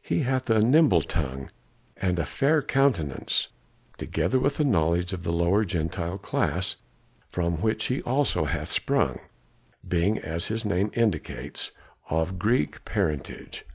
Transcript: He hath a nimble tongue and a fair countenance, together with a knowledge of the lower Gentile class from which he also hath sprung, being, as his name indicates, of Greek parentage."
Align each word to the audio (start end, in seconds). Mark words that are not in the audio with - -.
He 0.00 0.20
hath 0.20 0.48
a 0.48 0.62
nimble 0.62 1.02
tongue 1.02 1.50
and 1.98 2.18
a 2.18 2.24
fair 2.24 2.62
countenance, 2.62 3.48
together 3.98 4.38
with 4.38 4.58
a 4.58 4.64
knowledge 4.64 5.12
of 5.12 5.24
the 5.24 5.30
lower 5.30 5.62
Gentile 5.62 6.16
class 6.16 6.76
from 7.28 7.60
which 7.60 7.88
he 7.88 8.00
also 8.00 8.46
hath 8.46 8.72
sprung, 8.72 9.20
being, 9.86 10.16
as 10.20 10.46
his 10.46 10.64
name 10.64 10.90
indicates, 10.94 11.70
of 12.08 12.38
Greek 12.38 12.82
parentage." 12.86 13.66